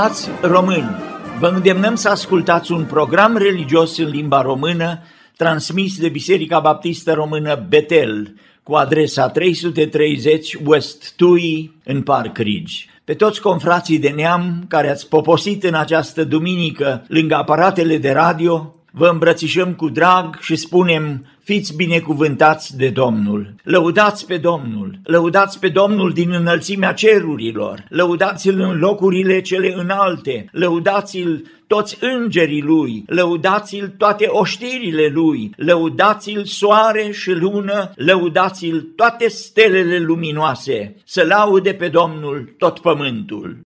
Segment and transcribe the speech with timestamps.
[0.00, 0.96] Frați români,
[1.38, 5.02] vă îndemnăm să ascultați un program religios în limba română
[5.36, 12.74] transmis de Biserica Baptistă Română Betel cu adresa 330 West Tui în Park Ridge.
[13.04, 18.74] Pe toți confrații de neam care ați poposit în această duminică lângă aparatele de radio,
[18.92, 25.68] vă îmbrățișăm cu drag și spunem Fiți binecuvântați de Domnul, lăudați pe Domnul, lăudați pe
[25.68, 34.26] Domnul din înălțimea cerurilor, lăudați-L în locurile cele înalte, lăudați-L toți îngerii Lui, lăudați-L toate
[34.28, 42.78] oștirile Lui, lăudați-L soare și lună, lăudați-L toate stelele luminoase, să laude pe Domnul tot
[42.78, 43.60] pământul.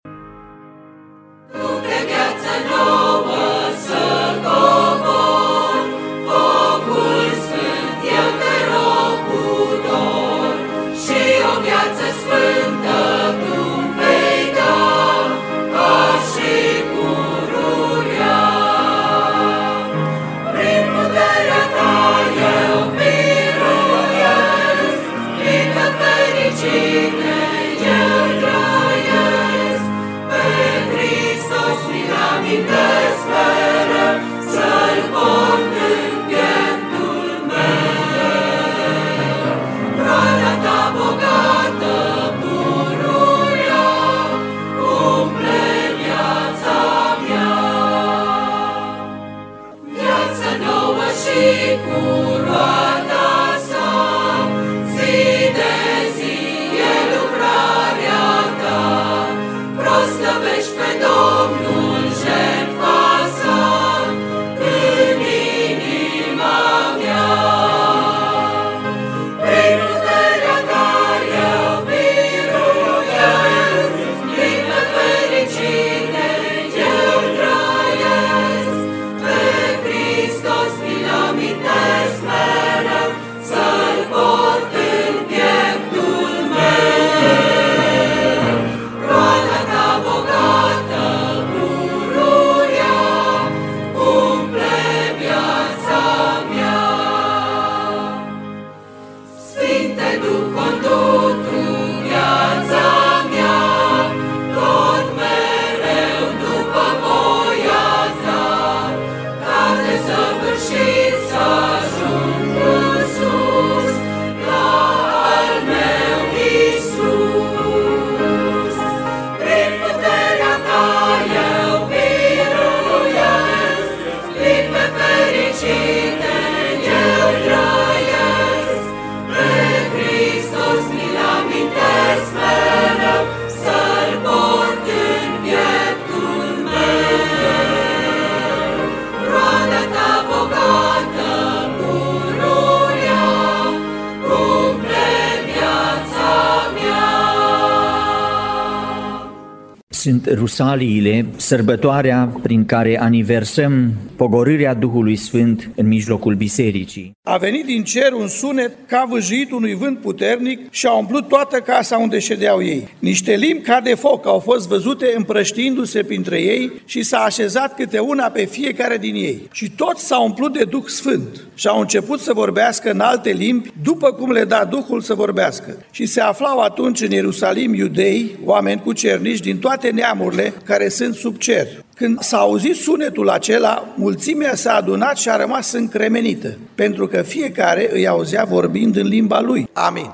[150.05, 157.13] Sunt rusaliile, sărbătoarea prin care aniversăm pogorârea Duhului Sfânt în mijlocul bisericii.
[157.23, 161.57] A venit din cer un sunet ca vâjit unui vânt puternic și a umplut toată
[161.59, 162.89] casa unde ședeau ei.
[162.99, 167.99] Niște limbi ca de foc au fost văzute împrăștiindu-se printre ei și s-a așezat câte
[167.99, 169.49] una pe fiecare din ei.
[169.53, 173.71] Și toți s-au umplut de Duh Sfânt și au început să vorbească în alte limbi,
[173.83, 175.77] după cum le da Duhul să vorbească.
[175.91, 181.15] Și se aflau atunci în Ierusalim iudei, oameni cu cernici din toate neamurile care sunt
[181.15, 181.67] sub cer.
[181.95, 187.91] Când s-a auzit sunetul acela, mulțimea s-a adunat și a rămas încremenită, pentru că fiecare
[187.93, 189.69] îi auzea vorbind în limba lui.
[189.73, 190.11] Amin.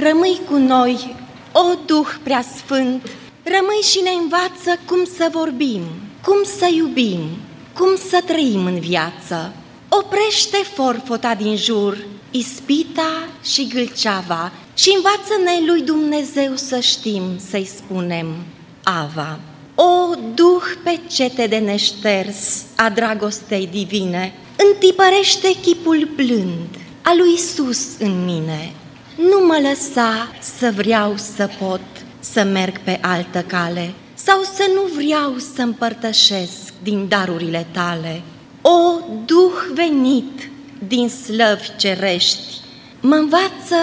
[0.00, 1.16] Rămâi cu noi,
[1.52, 3.02] o Duh prea sfânt,
[3.42, 5.82] rămâi și ne învață cum să vorbim,
[6.24, 7.20] cum să iubim,
[7.78, 9.52] cum să trăim în viață.
[9.88, 11.96] Oprește forfota din jur,
[12.30, 18.26] ispita și gâlceava și învață-ne lui Dumnezeu să știm să-i spunem
[18.82, 19.38] Ava.
[19.74, 24.32] O Duh pe cete de neșters a dragostei divine,
[24.72, 26.68] întipărește chipul blând
[27.02, 28.72] a lui Isus în mine.
[29.16, 31.80] Nu mă lăsa să vreau să pot
[32.20, 38.22] să merg pe altă cale sau să nu vreau să împărtășesc din darurile tale.
[38.62, 40.50] O Duh venit
[40.88, 42.60] din slăvi cerești,
[43.00, 43.76] mă învață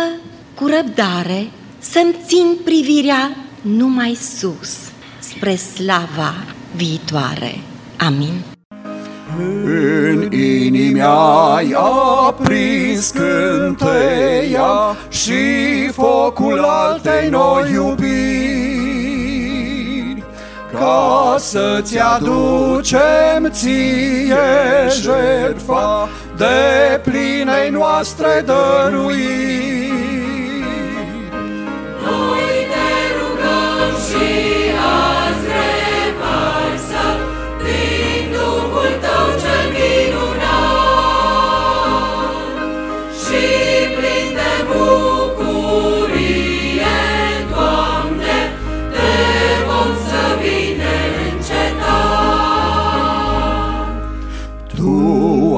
[0.55, 1.49] cu răbdare
[1.79, 4.77] să-mi țin privirea numai sus–
[5.29, 6.33] spre slava
[6.75, 7.59] viitoare.
[7.97, 8.43] Amin.
[9.63, 11.75] În inimi ai
[12.27, 15.43] aprins cânteia și
[15.91, 18.03] focul altei noi iubiri,
[20.73, 24.35] ca ca să-ți aducem ție
[25.01, 29.69] jertfa de plinei noastre dăruiri.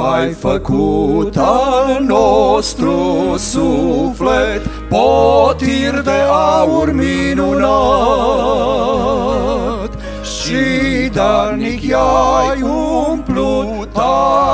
[0.01, 7.61] Ai făcut al nostru suflet potir de aur minunat
[10.23, 13.89] și darnic i-ai umplut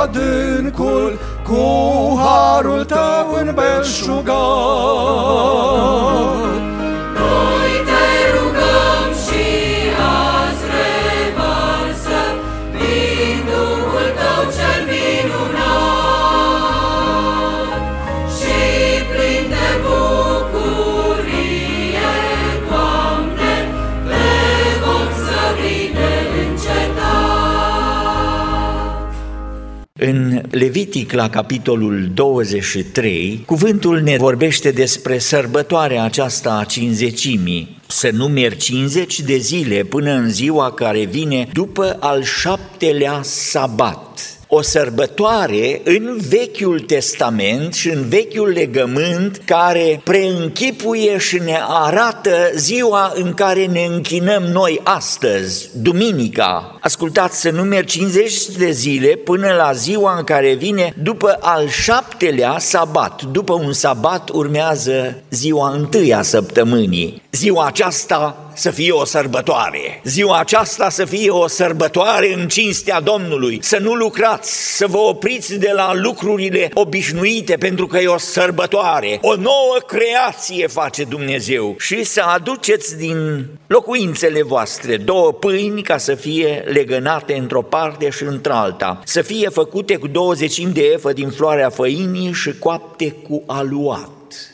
[0.00, 4.36] adâncul cu harul tău înbelșugat.
[30.68, 37.80] Levitic, la capitolul 23, cuvântul ne vorbește despre sărbătoarea aceasta a cinzecimii.
[37.86, 44.62] Să numeri 50 de zile până în ziua care vine după al șaptelea sabat o
[44.62, 53.32] sărbătoare în Vechiul Testament și în Vechiul Legământ care preînchipuie și ne arată ziua în
[53.32, 56.78] care ne închinăm noi astăzi, duminica.
[56.80, 62.56] Ascultați, să numeri 50 de zile până la ziua în care vine după al șaptelea
[62.58, 63.22] sabat.
[63.22, 67.22] După un sabat urmează ziua întâia săptămânii.
[67.30, 70.00] Ziua aceasta să fie o sărbătoare.
[70.04, 73.58] Ziua aceasta să fie o sărbătoare în cinstea Domnului.
[73.62, 79.18] Să nu lucrați, să vă opriți de la lucrurile obișnuite pentru că e o sărbătoare.
[79.22, 86.14] O nouă creație face Dumnezeu și să aduceți din locuințele voastre două pâini ca să
[86.14, 89.00] fie legănate într-o parte și într-alta.
[89.04, 94.10] Să fie făcute cu 20 de efă din floarea făinii și coapte cu aluat.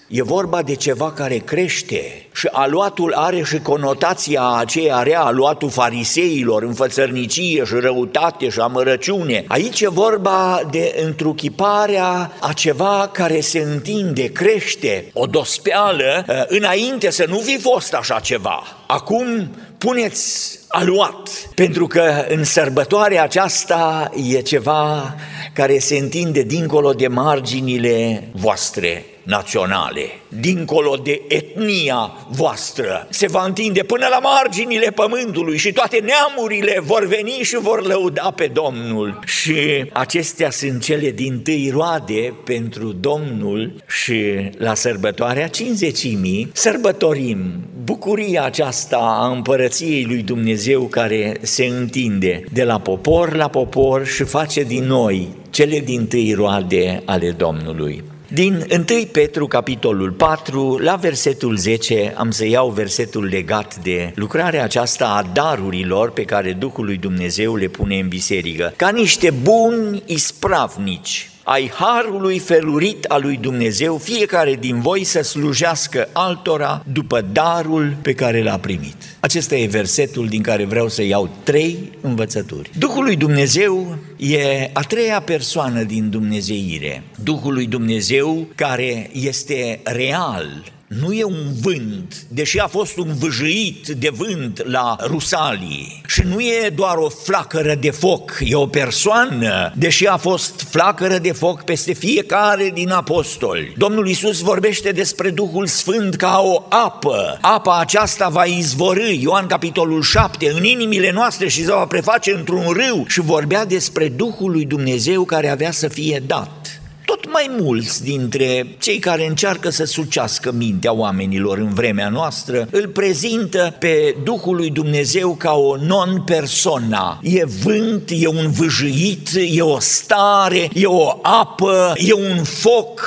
[0.08, 6.62] E vorba de ceva care crește și aluatul are și conotația aceea rea, aluatul fariseilor,
[6.62, 9.44] înfățărnicie și răutate și amărăciune.
[9.48, 17.10] Aici e vorba de întruchiparea a ceva care se întinde, crește, o dospeală, ă, înainte
[17.10, 18.62] să nu fi fost așa ceva.
[18.86, 19.48] Acum
[19.78, 25.14] puneți aluat, pentru că în sărbătoarea aceasta e ceva
[25.52, 33.82] care se întinde dincolo de marginile voastre naționale, dincolo de etnia voastră, se va întinde
[33.82, 39.18] până la marginile pământului și toate neamurile vor veni și vor lăuda pe Domnul.
[39.24, 47.38] Și acestea sunt cele din tâi roade pentru Domnul și la sărbătoarea cinzecimii sărbătorim
[47.84, 54.24] bucuria aceasta a împărăției lui Dumnezeu care se întinde de la popor la popor și
[54.24, 58.04] face din noi cele din tâi roade ale Domnului.
[58.34, 64.62] Din 1 Petru, capitolul 4, la versetul 10, am să iau versetul legat de lucrarea
[64.62, 68.72] aceasta a darurilor pe care Duhul lui Dumnezeu le pune în biserică.
[68.76, 76.08] Ca niște buni ispravnici, ai harului felurit al lui Dumnezeu, fiecare din voi să slujească
[76.12, 78.94] altora după darul pe care l-a primit.
[79.20, 82.70] Acesta e versetul din care vreau să iau trei învățături.
[82.78, 87.02] Duhul lui Dumnezeu e a treia persoană din Dumnezeire.
[87.22, 93.88] Duhul lui Dumnezeu care este real, nu e un vânt, deși a fost un vâjâit
[93.88, 96.02] de vânt la Rusalii.
[96.06, 101.18] Și nu e doar o flacără de foc, e o persoană, deși a fost flacără
[101.18, 103.74] de foc peste fiecare din apostoli.
[103.76, 107.38] Domnul Isus vorbește despre Duhul Sfânt ca o apă.
[107.40, 112.64] Apa aceasta va izvorâ, Ioan capitolul 7, în inimile noastre și se va preface într-un
[112.72, 116.78] râu și vorbea despre Duhul lui Dumnezeu care avea să fie dat
[117.14, 122.88] tot mai mulți dintre cei care încearcă să sucească mintea oamenilor în vremea noastră îl
[122.88, 127.20] prezintă pe Duhul lui Dumnezeu ca o non-persona.
[127.22, 133.02] E vânt, e un vâjâit, e o stare, e o apă, e un foc.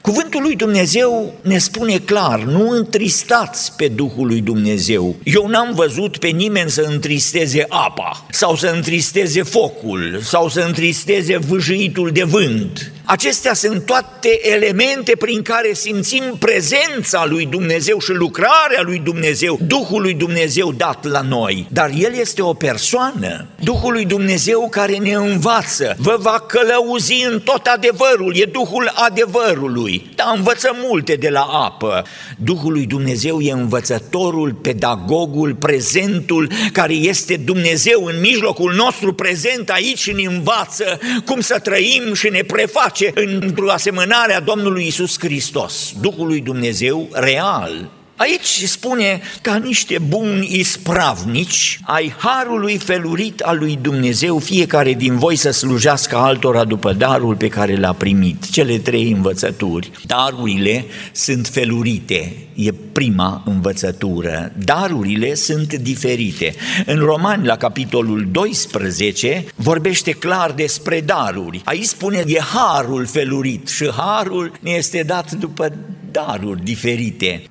[0.00, 5.16] Cuvântul lui Dumnezeu ne spune clar, nu întristați pe Duhul lui Dumnezeu.
[5.24, 11.36] Eu n-am văzut pe nimeni să întristeze apa, sau să întristeze focul, sau să întristeze
[11.36, 12.92] vâjâitul de vânt.
[13.04, 20.00] Acestea sunt toate elemente prin care simțim prezența lui Dumnezeu și lucrarea lui Dumnezeu, Duhul
[20.02, 21.66] lui Dumnezeu dat la noi.
[21.70, 27.40] Dar El este o persoană, Duhul lui Dumnezeu care ne învață, vă va călăuzi în
[27.40, 30.10] tot adevărul, e Duhul adevărului.
[30.14, 32.04] Da, învățăm multe de la apă.
[32.36, 39.98] Duhul lui Dumnezeu e învățătorul, pedagogul, prezentul, care este Dumnezeu în mijlocul nostru prezent aici
[39.98, 45.92] și ne învață cum să trăim și ne preface într-o asemănare a Domnului Isus Hristos,
[46.00, 47.90] Duhul lui Dumnezeu real.
[48.22, 55.36] Aici spune ca niște buni ispravnici ai harului felurit al lui Dumnezeu, fiecare din voi
[55.36, 58.50] să slujească altora după darul pe care l-a primit.
[58.50, 59.90] Cele trei învățături.
[60.06, 64.52] Darurile sunt felurite, e prima învățătură.
[64.64, 66.54] Darurile sunt diferite.
[66.86, 71.60] În Romani, la capitolul 12, vorbește clar despre daruri.
[71.64, 75.72] Aici spune, e harul felurit și harul ne este dat după
[76.10, 77.42] daruri diferite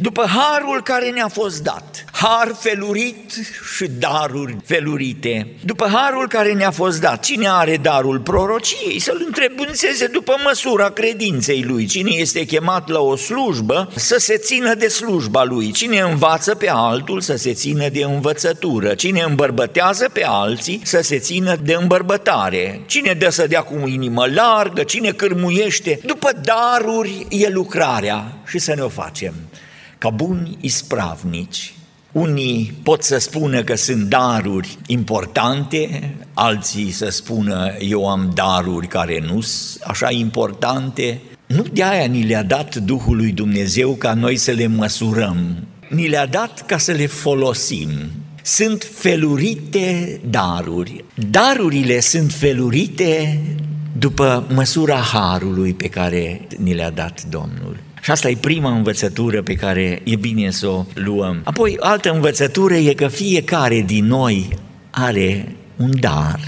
[0.00, 3.32] după harul care ne-a fost dat, har felurit
[3.76, 8.98] și daruri felurite, după harul care ne-a fost dat, cine are darul prorociei?
[8.98, 14.74] Să-l întrebânțeze după măsura credinței lui, cine este chemat la o slujbă să se țină
[14.74, 20.24] de slujba lui, cine învață pe altul să se țină de învățătură, cine îmbărbătează pe
[20.26, 25.10] alții să se țină de îmbărbătare, cine dă să dea cu o inimă largă, cine
[25.10, 28.32] cârmuiește, după daruri e lucrarea.
[28.46, 29.34] Și să ne o facem
[30.00, 31.74] ca buni ispravnici.
[32.12, 39.24] Unii pot să spună că sunt daruri importante, alții să spună eu am daruri care
[39.32, 41.20] nu sunt așa importante.
[41.46, 46.08] Nu de aia ni le-a dat Duhul lui Dumnezeu ca noi să le măsurăm, ni
[46.08, 47.88] le-a dat ca să le folosim.
[48.42, 51.04] Sunt felurite daruri.
[51.30, 53.40] Darurile sunt felurite
[53.98, 57.76] după măsura harului pe care ni le-a dat Domnul.
[58.02, 61.40] Și asta e prima învățătură pe care e bine să o luăm.
[61.44, 64.48] Apoi, altă învățătură e că fiecare din noi
[64.90, 66.40] are un dar.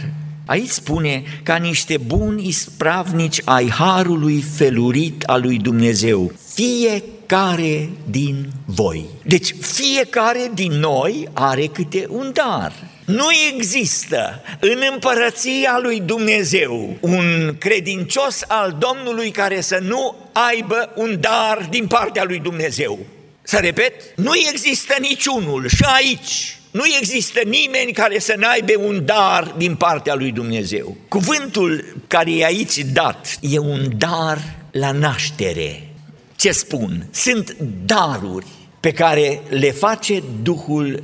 [0.46, 6.32] Aici spune ca niște buni ispravnici ai harului felurit al lui Dumnezeu.
[6.54, 9.04] Fiecare din voi.
[9.24, 12.72] Deci fiecare din noi are câte un dar.
[13.04, 21.20] Nu există în împărăția lui Dumnezeu un credincios al Domnului care să nu aibă un
[21.20, 22.98] dar din partea lui Dumnezeu.
[23.42, 29.54] Să repet, nu există niciunul și aici nu există nimeni care să n-aibă un dar
[29.56, 30.96] din partea lui Dumnezeu.
[31.08, 34.38] Cuvântul care e aici dat e un dar
[34.70, 35.88] la naștere.
[36.36, 37.06] Ce spun?
[37.10, 38.46] Sunt daruri
[38.80, 41.02] pe care le face Duhul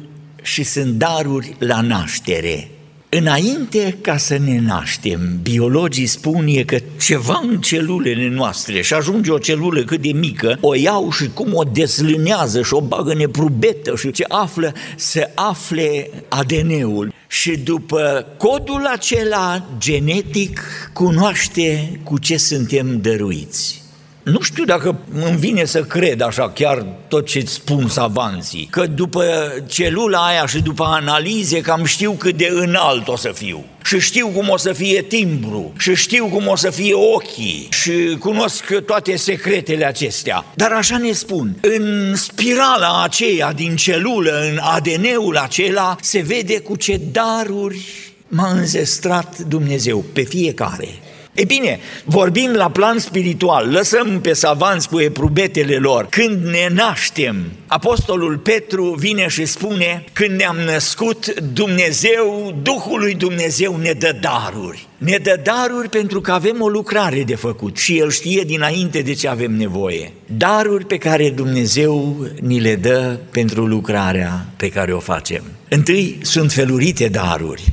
[0.52, 2.68] și sunt daruri la naștere.
[3.08, 9.30] Înainte ca să ne naștem, biologii spun e că ceva în celulele noastre și ajunge
[9.30, 13.96] o celulă cât de mică, o iau și cum o deslânează și o bagă neprubetă
[13.96, 17.12] și ce află, se afle ADN-ul.
[17.28, 20.60] Și după codul acela genetic
[20.92, 23.87] cunoaște cu ce suntem dăruiți.
[24.30, 29.52] Nu știu dacă îmi vine să cred așa chiar tot ce spun savanții, că după
[29.66, 34.28] celula aia și după analize cam știu cât de înalt o să fiu și știu
[34.28, 39.16] cum o să fie timbru și știu cum o să fie ochii și cunosc toate
[39.16, 40.44] secretele acestea.
[40.54, 46.76] Dar așa ne spun, în spirala aceea din celulă, în ADN-ul acela, se vede cu
[46.76, 47.86] ce daruri
[48.28, 50.88] m-a înzestrat Dumnezeu pe fiecare.
[51.38, 56.06] E bine, vorbim la plan spiritual, lăsăm pe savanți cu eprubetele lor.
[56.10, 63.76] Când ne naștem, Apostolul Petru vine și spune, când ne-am născut, Dumnezeu, Duhul lui Dumnezeu
[63.76, 64.86] ne dă daruri.
[64.96, 69.12] Ne dă daruri pentru că avem o lucrare de făcut și El știe dinainte de
[69.12, 70.12] ce avem nevoie.
[70.26, 75.42] Daruri pe care Dumnezeu ni le dă pentru lucrarea pe care o facem.
[75.68, 77.64] Întâi sunt felurite daruri.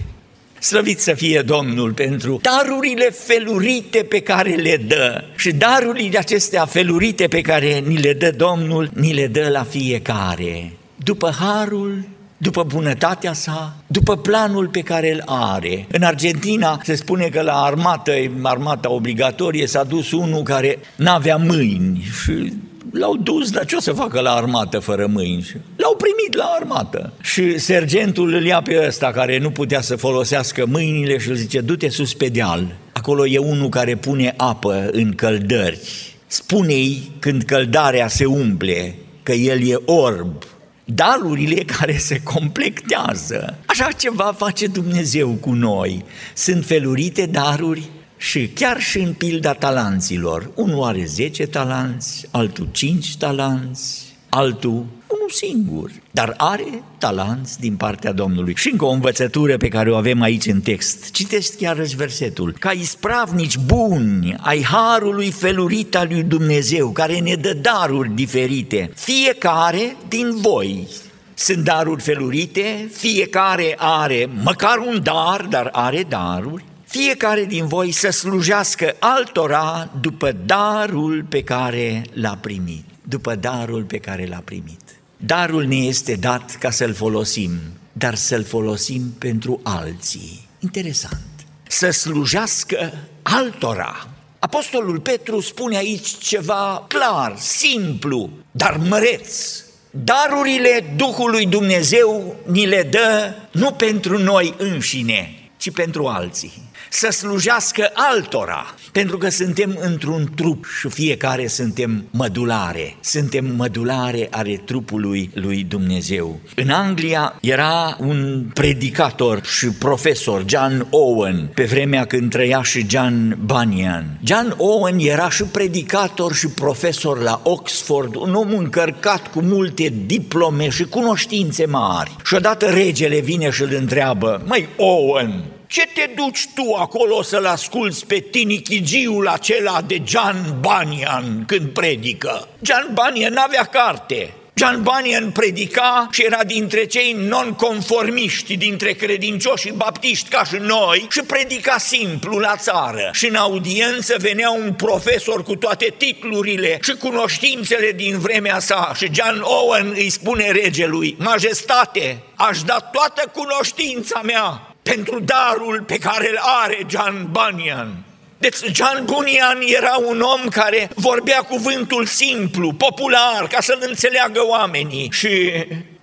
[0.66, 5.24] Slăvit să fie Domnul pentru darurile felurite pe care le dă.
[5.36, 10.72] Și darurile acestea felurite pe care ni le dă Domnul, ni le dă la fiecare.
[10.96, 12.08] După harul
[12.38, 15.86] după bunătatea sa, după planul pe care îl are.
[15.92, 22.06] În Argentina se spune că la armată, armata obligatorie, s-a dus unul care n-avea mâini
[22.24, 22.54] și
[23.00, 25.48] l-au dus, dar ce o să facă la armată fără mâini?
[25.76, 27.14] L-au primit la armată.
[27.22, 31.62] Și sergentul îl ia pe ăsta care nu putea să folosească mâinile și îl zice,
[31.62, 32.76] du-te sus pe deal.
[32.94, 35.80] Acolo e unul care pune apă în căldări.
[36.28, 40.44] Spune-i când căldarea se umple că el e orb,
[40.86, 43.58] darurile care se complectează.
[43.66, 46.06] Așa ceva face Dumnezeu cu noi.
[46.34, 53.18] Sunt felurite daruri Și chiar și în pilda talanților, unul are 10 talanți, altul 5
[53.18, 58.56] talanți, altul unul singur, dar are talanți din partea Domnului.
[58.56, 61.12] Și încă o învățătură pe care o avem aici în text.
[61.12, 62.56] Citești chiar versetul.
[62.60, 69.96] Ca ispravnici buni ai harului felurit al lui Dumnezeu, care ne dă daruri diferite, fiecare
[70.08, 70.88] din voi.
[71.34, 76.64] Sunt daruri felurite, fiecare are măcar un dar, dar are daruri,
[77.00, 82.84] fiecare din voi să slujească altora după darul pe care l-a primit.
[83.02, 84.82] După darul pe care l-a primit.
[85.18, 87.52] Darul ne este dat ca să-l folosim,
[87.94, 90.48] dar să-l folosim pentru alții.
[90.60, 91.26] Interesant.
[91.68, 94.08] Să slujească altora.
[94.40, 99.64] Apostolul Petru spune aici ceva clar, simplu, dar măreț.
[99.92, 106.64] Darurile Duhului Dumnezeu ni le dă nu pentru noi înșine, ci pentru alții
[106.96, 114.62] să slujească altora, pentru că suntem într-un trup și fiecare suntem mădulare, suntem mădulare ale
[114.66, 116.40] trupului lui Dumnezeu.
[116.56, 123.38] În Anglia era un predicator și profesor, John Owen, pe vremea când trăia și John
[123.46, 124.20] Bunyan.
[124.24, 130.70] John Owen era și predicator și profesor la Oxford, un om încărcat cu multe diplome
[130.70, 132.16] și cunoștințe mari.
[132.26, 135.44] Și odată regele vine și îl întreabă, măi Owen,
[135.76, 142.48] ce te duci tu acolo să-l asculți pe tinichigiul acela de John Bunyan când predică?
[142.62, 150.30] John Bunyan n-avea carte, John Bunyan predica și era dintre cei nonconformiști, dintre credincioși baptiști
[150.30, 153.10] ca și noi și predica simplu la țară.
[153.14, 159.10] Și în audiență venea un profesor cu toate titlurile și cunoștințele din vremea sa și
[159.14, 166.30] John Owen îi spune regelui, Majestate, aș da toată cunoștința mea pentru darul pe care
[166.30, 168.04] îl are John Bunyan.
[168.38, 175.10] Deci John Bunyan era un om care vorbea cuvântul simplu, popular, ca să-l înțeleagă oamenii
[175.12, 175.30] și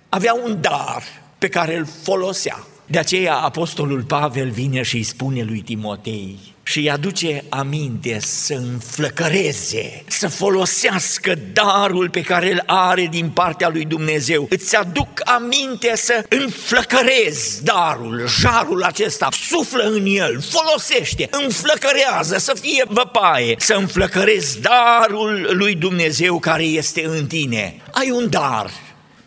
[0.09, 1.03] avea un dar
[1.37, 2.63] pe care îl folosea.
[2.85, 8.53] De aceea Apostolul Pavel vine și îi spune lui Timotei, și îi aduce aminte să
[8.53, 14.47] înflăcăreze, să folosească darul pe care îl are din partea lui Dumnezeu.
[14.49, 22.85] Îți aduc aminte să înflăcărezi darul, jarul acesta, suflă în el, folosește, înflăcărează, să fie
[22.87, 27.81] văpaie, să înflăcărezi darul lui Dumnezeu care este în tine.
[27.91, 28.71] Ai un dar,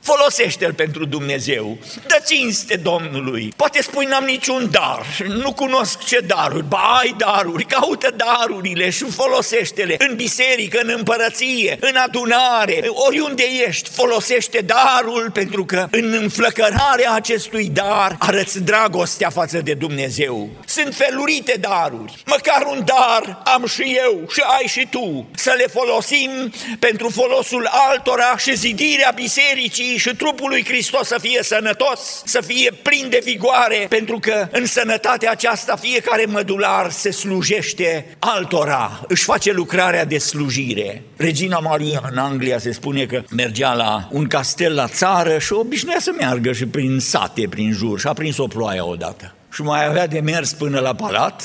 [0.07, 3.53] Folosește-l pentru Dumnezeu, dă cinste Domnului.
[3.57, 9.05] Poate spui, n-am niciun dar, nu cunosc ce daruri, ba ai daruri, caută darurile și
[9.05, 9.95] folosește-le.
[9.99, 17.69] În biserică, în împărăție, în adunare, oriunde ești, folosește darul pentru că în înflăcărarea acestui
[17.69, 20.49] dar arăți dragostea față de Dumnezeu.
[20.67, 25.67] Sunt felurite daruri, măcar un dar am și eu și ai și tu, să le
[25.67, 32.41] folosim pentru folosul altora și zidirea bisericii și trupul lui Hristos să fie sănătos, să
[32.47, 39.25] fie plin de vigoare, pentru că în sănătatea aceasta fiecare mădular se slujește altora, își
[39.25, 41.03] face lucrarea de slujire.
[41.17, 45.99] Regina Maria în Anglia se spune că mergea la un castel la țară și obișnuia
[46.01, 49.35] să meargă și prin sate, prin jur și a prins o ploaie odată.
[49.53, 51.43] Și mai avea de mers până la palat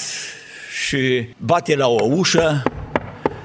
[0.85, 2.63] și bate la o ușă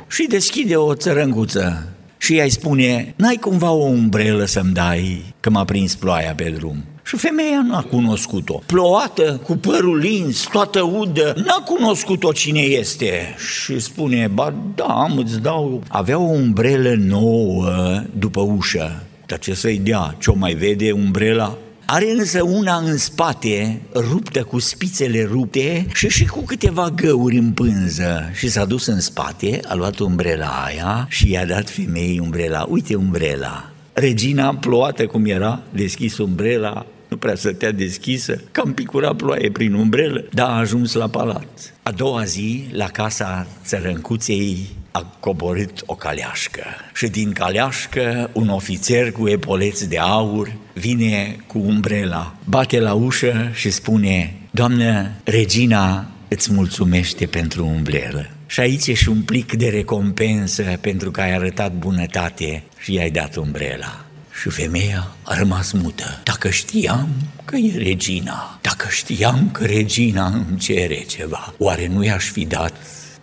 [0.08, 5.50] și deschide o țărânguță și ea îi spune, n-ai cumva o umbrelă să-mi dai, că
[5.50, 6.85] m-a prins ploaia pe drum.
[7.05, 8.62] Și femeia n-a cunoscut-o.
[8.66, 13.35] Ploată, cu părul lins, toată udă, n-a cunoscut-o cine este.
[13.37, 15.83] Și spune, ba da, am, îți dau.
[15.88, 19.02] Avea o umbrelă nouă după ușă.
[19.26, 20.16] Dar ce să-i dea?
[20.18, 21.59] Ce-o mai vede umbrela?
[21.88, 27.53] Are însă una în spate, ruptă cu spițele rupte și și cu câteva găuri în
[27.53, 28.31] pânză.
[28.35, 32.66] Și s-a dus în spate, a luat umbrela aia și i-a dat femeii umbrela.
[32.68, 33.70] Uite umbrela.
[33.92, 40.25] Regina, ploată cum era, deschis umbrela, nu prea stătea deschisă, cam picura ploaie prin umbrelă,
[40.33, 41.75] dar a ajuns la palat.
[41.83, 49.12] A doua zi, la casa țărâncuței, a coborât o caleașcă și din caleașcă un ofițer
[49.12, 56.52] cu epoleți de aur vine cu umbrela, bate la ușă și spune Doamnă, regina îți
[56.52, 58.30] mulțumește pentru umbrelă.
[58.46, 63.11] Și aici e și un plic de recompensă pentru că ai arătat bunătate și i-ai
[63.11, 64.04] dat umbrela.
[64.40, 66.20] Și femeia a rămas mută.
[66.24, 67.09] Dacă știam
[67.44, 72.72] că e regina, dacă știam că regina îmi cere ceva, oare nu i-aș fi dat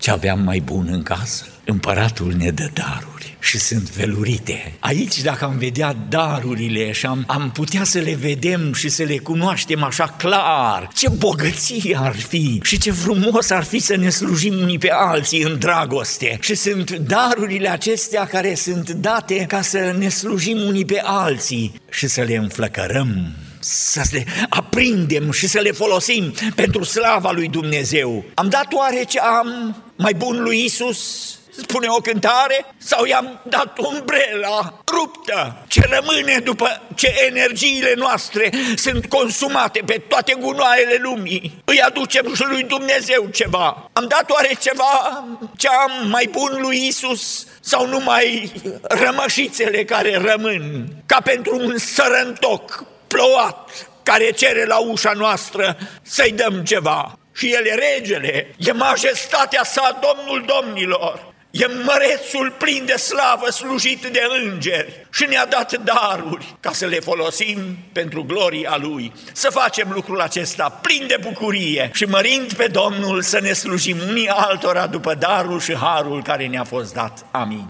[0.04, 1.46] ce aveam mai bun în casă?
[1.66, 4.76] Împăratul ne dă daruri și sunt velurite.
[4.80, 9.18] Aici, dacă am vedea darurile și am, am putea să le vedem și să le
[9.18, 14.54] cunoaștem așa clar, ce bogăție ar fi și ce frumos ar fi să ne slujim
[14.62, 16.38] unii pe alții în dragoste.
[16.42, 22.08] Și sunt darurile acestea care sunt date ca să ne slujim unii pe alții și
[22.08, 23.34] să le înflăcărăm
[23.64, 28.24] să le aprindem și să le folosim pentru slava lui Dumnezeu.
[28.34, 31.38] Am dat oare ce am mai bun lui Isus?
[31.58, 39.06] spune o cântare, sau i-am dat umbrela ruptă, ce rămâne după ce energiile noastre sunt
[39.06, 41.62] consumate pe toate gunoaiele lumii.
[41.66, 43.90] Îi aducem și lui Dumnezeu ceva.
[43.94, 45.24] Am dat oare ceva
[45.58, 52.86] ce am mai bun lui Isus sau numai rămășițele care rămân, ca pentru un sărăntoc
[53.14, 57.18] plouat care cere la ușa noastră să-i dăm ceva.
[57.36, 61.32] Și el e regele, e majestatea sa, Domnul Domnilor.
[61.52, 67.00] E mărețul plin de slavă slujit de îngeri și ne-a dat daruri ca să le
[67.00, 69.14] folosim pentru gloria Lui.
[69.34, 74.28] Să facem lucrul acesta plin de bucurie și mărind pe Domnul să ne slujim unii
[74.28, 77.26] altora după darul și harul care ne-a fost dat.
[77.32, 77.68] Amin.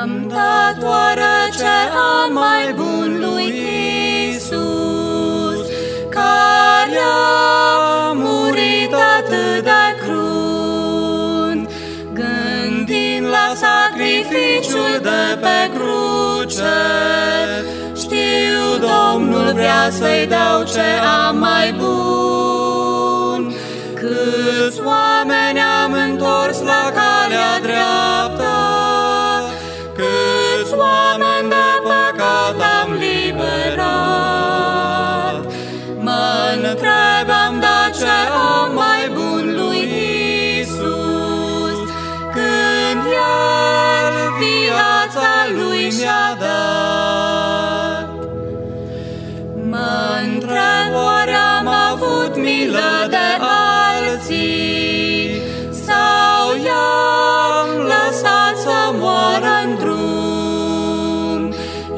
[0.00, 3.83] Am dat oară ce am mai bun lui Isus,
[14.84, 16.78] sacrificiul de pe cruce.
[17.96, 20.86] Știu, Domnul vrea să-i dau ce
[21.26, 23.52] am mai bun.
[23.94, 28.33] Câți oameni am întors la calea dreaptă,
[45.84, 48.08] lui mi-a dat.
[49.70, 53.26] Mă întreb, oare am avut milă de
[54.00, 61.54] alții sau i-am lăsat să moară în drum?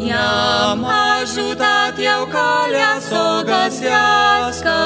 [0.06, 0.86] I-am
[1.20, 4.78] ajutat eu calea să o găsească,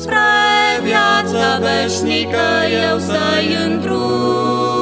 [0.00, 2.48] spre viață veșnică
[2.90, 4.79] eu să-i îndrum.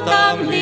[0.00, 0.55] tam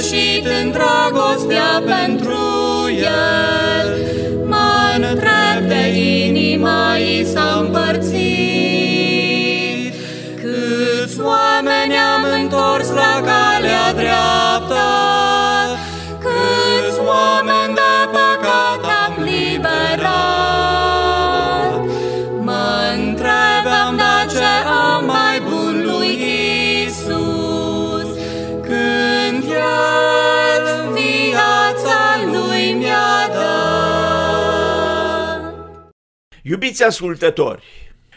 [0.00, 2.38] am greșit în dragostea pentru
[2.96, 3.88] el,
[4.44, 5.88] Mă întreb de
[6.26, 8.10] inima i s-a împărțit.
[10.34, 11.79] Câți oameni
[36.50, 37.62] Iubiți ascultători,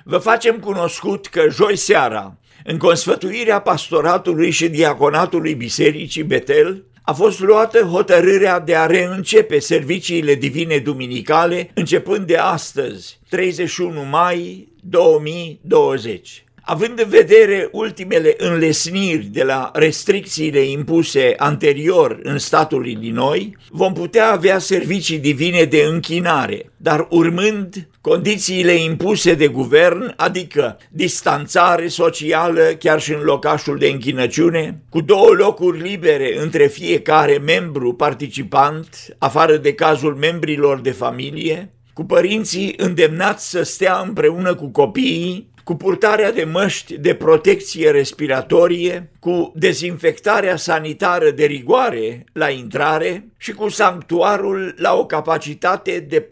[0.04, 7.40] vă facem cunoscut că joi seara, în consfătuirea pastoratului și diaconatului Bisericii Betel, a fost
[7.40, 16.44] luată hotărârea de a reîncepe serviciile divine duminicale începând de astăzi, 31 mai 2020.
[16.66, 24.32] Având în vedere ultimele înlesniri de la restricțiile impuse anterior în statul Illinois, vom putea
[24.32, 33.02] avea servicii divine de închinare, dar urmând condițiile impuse de guvern, adică distanțare socială chiar
[33.02, 39.74] și în locașul de închinăciune, cu două locuri libere între fiecare membru participant, afară de
[39.74, 46.44] cazul membrilor de familie, cu părinții îndemnați să stea împreună cu copiii cu purtarea de
[46.44, 54.94] măști de protecție respiratorie, cu dezinfectarea sanitară de rigoare la intrare și cu sanctuarul la
[54.94, 56.28] o capacitate de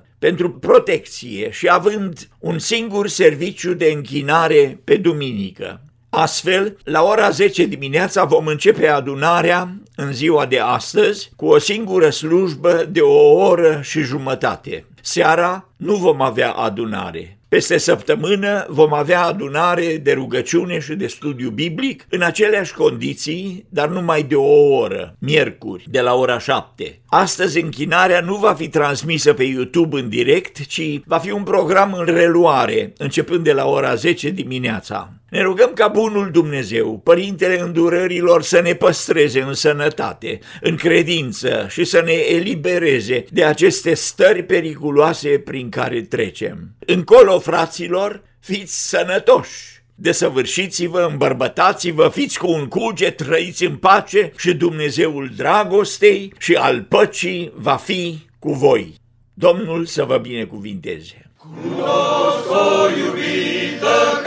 [0.18, 5.80] pentru protecție și având un singur serviciu de închinare pe duminică.
[6.10, 12.10] Astfel, la ora 10 dimineața vom începe adunarea în ziua de astăzi cu o singură
[12.10, 14.84] slujbă de o oră și jumătate.
[15.02, 17.37] Seara nu vom avea adunare.
[17.48, 23.88] Peste săptămână vom avea adunare de rugăciune și de studiu biblic în aceleași condiții, dar
[23.88, 27.00] numai de o oră, miercuri, de la ora 7.
[27.06, 31.92] Astăzi închinarea nu va fi transmisă pe YouTube în direct, ci va fi un program
[31.92, 35.12] în reluare, începând de la ora 10 dimineața.
[35.28, 41.84] Ne rugăm ca bunul Dumnezeu, Părintele îndurărilor, să ne păstreze în sănătate, în credință și
[41.84, 46.58] să ne elibereze de aceste stări periculoase prin care trecem.
[46.86, 49.76] Încolo, fraților, fiți sănătoși!
[49.94, 57.52] Desăvârșiți-vă, îmbărbătați-vă, fiți cu un cuget, trăiți în pace și Dumnezeul dragostei și al păcii
[57.54, 58.94] va fi cu voi.
[59.34, 61.30] Domnul să vă binecuvinteze!
[61.36, 64.22] Cunosc o iubită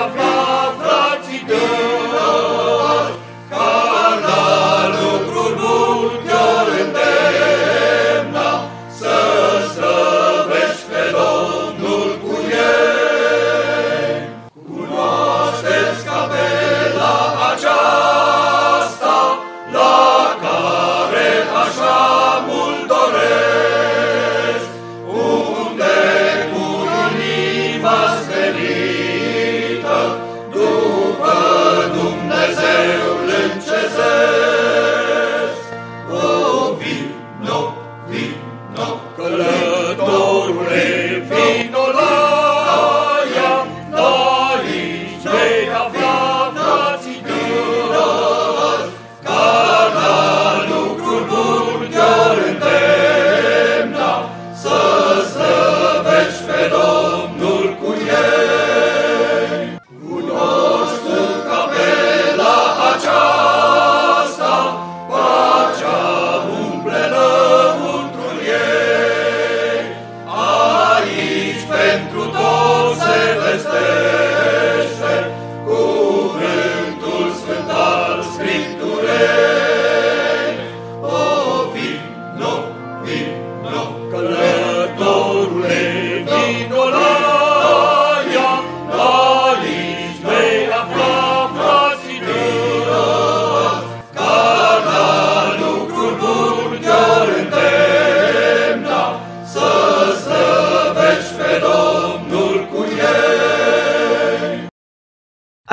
[0.00, 0.29] of life.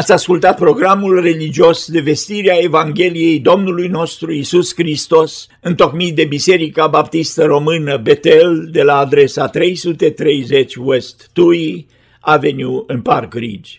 [0.07, 7.45] Ați ascultat programul religios de vestirea Evangheliei Domnului nostru Isus Hristos, întocmit de Biserica Baptistă
[7.45, 11.87] Română Betel de la adresa 330 West Tui,
[12.19, 13.71] Avenue în Park Ridge.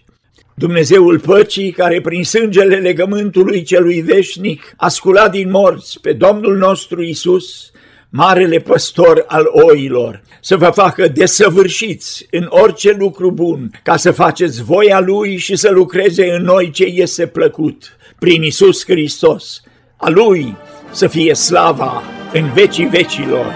[0.54, 7.02] Dumnezeul păcii, care prin sângele legământului celui veșnic a sculat din morți pe Domnul nostru
[7.02, 7.70] Isus,
[8.10, 14.62] marele păstor al oilor, să vă facă desăvârșiți în orice lucru bun, ca să faceți
[14.62, 19.62] voia Lui și să lucreze în noi ce este plăcut, prin Isus Hristos.
[19.96, 20.56] A Lui
[20.90, 23.54] să fie slava în vecii vecilor.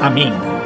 [0.00, 0.59] Amin.